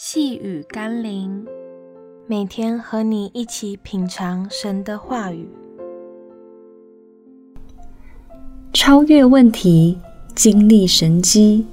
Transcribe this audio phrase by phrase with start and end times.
[0.00, 1.44] 细雨甘霖，
[2.28, 5.48] 每天和你一起品尝神的话语，
[8.72, 9.98] 超越问题，
[10.36, 11.66] 经历神机。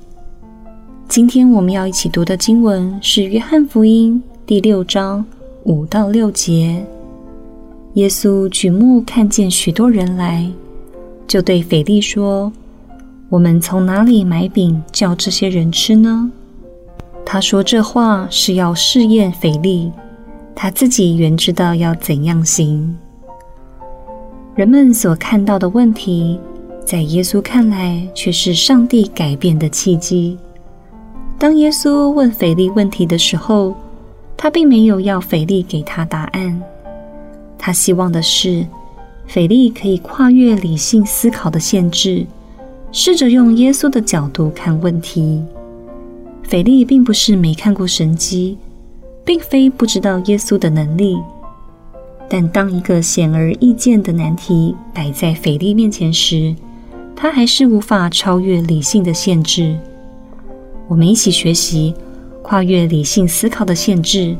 [1.07, 5.23] 今天我们要一起读的经文是《约翰福音》第六章
[5.65, 6.83] 五到六节。
[7.93, 10.51] 耶稣举目看见许多人来，
[11.27, 12.51] 就对腓力说
[13.29, 16.31] ：“我们从哪里买饼叫这些人吃呢？”
[17.25, 19.91] 他说这话是要试验腓力，
[20.53, 22.95] 他自己原知道要怎样行。
[24.53, 26.39] 人们所看到的问题，
[26.85, 30.37] 在耶稣看来却是上帝改变的契机。
[31.37, 33.75] 当耶稣问腓力问题的时候，
[34.37, 36.61] 他并没有要腓力给他答案，
[37.57, 38.65] 他希望的是
[39.27, 42.25] 腓力可以跨越理性思考的限制，
[42.93, 45.43] 试着用耶稣的角度看问题。
[46.47, 48.57] 腓力并不是没看过神迹，
[49.23, 51.17] 并非不知道耶稣的能力，
[52.29, 56.55] 但当一个显而易见的难题摆在腓力面前时，
[57.15, 59.75] 他还是无法超越理性的限制。
[60.87, 61.93] 我们一起学习
[62.43, 64.37] 跨越理性思考的限制，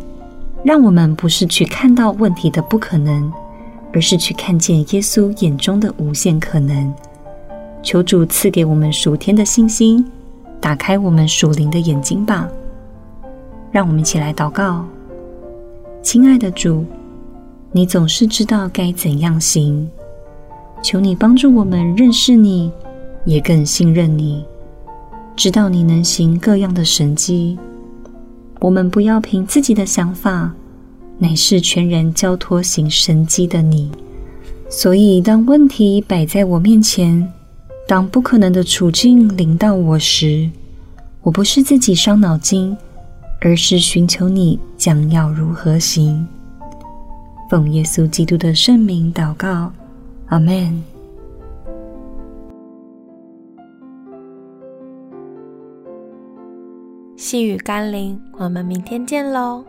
[0.64, 3.34] 让我们不是去看到问题的不可能，
[3.92, 6.94] 而是去看见耶稣眼中的无限可能。
[7.82, 10.06] 求主赐给我们属天的信心。
[10.66, 12.50] 打开我们属灵的眼睛吧，
[13.72, 14.84] 让我们一起来祷告。
[16.02, 16.84] 亲爱的主，
[17.72, 19.88] 你总是知道该怎样行，
[20.82, 22.72] 求你帮助我们认识你，
[23.26, 24.44] 也更信任你，
[25.36, 27.60] 知道你能行各样的神迹。
[28.60, 30.52] 我们不要凭自己的想法，
[31.20, 33.92] 乃是全然交托行神迹的你。
[34.68, 37.32] 所以，当问题摆在我面前，
[37.88, 40.50] 当不可能的处境临到我时，
[41.22, 42.76] 我不是自己伤脑筋，
[43.42, 46.28] 而是寻求你将要如何行。
[47.48, 49.72] 奉耶稣基督的圣名祷告，
[50.28, 50.84] 阿门。
[57.16, 59.64] 细雨甘霖，我们明天见喽。